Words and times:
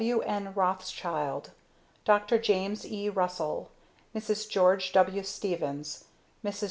W. 0.03 0.21
N. 0.23 0.51
ROTHSCHILD 0.55 1.51
DR. 2.05 2.37
JAMES 2.39 2.87
E. 2.91 3.07
RUSSELL 3.07 3.69
MRS. 4.15 4.49
GEORGE 4.49 4.93
W. 4.93 5.21
STEVENS 5.21 6.05
MRS. 6.43 6.59